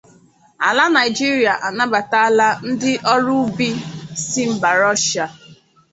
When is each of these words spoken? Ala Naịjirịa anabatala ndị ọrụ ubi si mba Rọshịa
Ala 0.67 0.85
Naịjirịa 0.93 1.53
anabatala 1.67 2.47
ndị 2.67 2.91
ọrụ 3.13 3.33
ubi 3.45 3.69
si 4.29 4.43
mba 4.51 4.69
Rọshịa 4.79 5.25